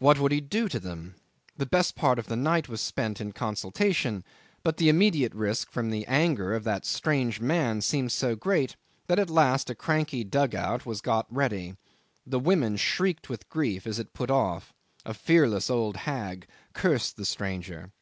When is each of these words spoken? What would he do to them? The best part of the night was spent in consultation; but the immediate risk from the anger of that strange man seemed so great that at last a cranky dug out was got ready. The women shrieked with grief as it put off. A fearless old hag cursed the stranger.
What 0.00 0.18
would 0.18 0.32
he 0.32 0.40
do 0.40 0.68
to 0.70 0.80
them? 0.80 1.14
The 1.56 1.64
best 1.64 1.94
part 1.94 2.18
of 2.18 2.26
the 2.26 2.34
night 2.34 2.68
was 2.68 2.80
spent 2.80 3.20
in 3.20 3.30
consultation; 3.30 4.24
but 4.64 4.76
the 4.76 4.88
immediate 4.88 5.32
risk 5.36 5.70
from 5.70 5.90
the 5.90 6.04
anger 6.08 6.52
of 6.52 6.64
that 6.64 6.84
strange 6.84 7.40
man 7.40 7.80
seemed 7.80 8.10
so 8.10 8.34
great 8.34 8.74
that 9.06 9.20
at 9.20 9.30
last 9.30 9.70
a 9.70 9.76
cranky 9.76 10.24
dug 10.24 10.52
out 10.52 10.84
was 10.84 11.00
got 11.00 11.32
ready. 11.32 11.76
The 12.26 12.40
women 12.40 12.76
shrieked 12.76 13.28
with 13.28 13.48
grief 13.48 13.86
as 13.86 14.00
it 14.00 14.12
put 14.14 14.32
off. 14.32 14.72
A 15.06 15.14
fearless 15.14 15.70
old 15.70 15.98
hag 15.98 16.48
cursed 16.72 17.16
the 17.16 17.24
stranger. 17.24 17.92